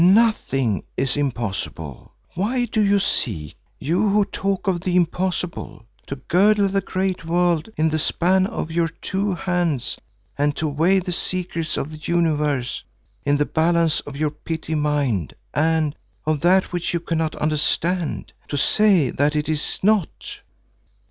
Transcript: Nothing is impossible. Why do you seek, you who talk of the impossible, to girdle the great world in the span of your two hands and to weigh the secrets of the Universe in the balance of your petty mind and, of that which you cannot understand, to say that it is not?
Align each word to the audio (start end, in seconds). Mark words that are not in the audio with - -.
Nothing 0.03 0.83
is 0.97 1.15
impossible. 1.15 2.11
Why 2.33 2.65
do 2.65 2.81
you 2.83 2.97
seek, 2.97 3.55
you 3.77 4.09
who 4.09 4.25
talk 4.25 4.67
of 4.67 4.81
the 4.81 4.95
impossible, 4.95 5.85
to 6.07 6.15
girdle 6.15 6.67
the 6.69 6.81
great 6.81 7.23
world 7.23 7.69
in 7.77 7.87
the 7.89 7.99
span 7.99 8.47
of 8.47 8.71
your 8.71 8.87
two 8.87 9.35
hands 9.35 9.99
and 10.39 10.55
to 10.55 10.67
weigh 10.67 10.97
the 10.97 11.11
secrets 11.11 11.77
of 11.77 11.91
the 11.91 11.97
Universe 12.03 12.83
in 13.27 13.37
the 13.37 13.45
balance 13.45 13.99
of 13.99 14.15
your 14.17 14.31
petty 14.31 14.73
mind 14.73 15.35
and, 15.53 15.95
of 16.25 16.39
that 16.39 16.73
which 16.73 16.95
you 16.95 16.99
cannot 16.99 17.35
understand, 17.35 18.33
to 18.47 18.57
say 18.57 19.11
that 19.11 19.35
it 19.35 19.47
is 19.47 19.79
not? 19.83 20.41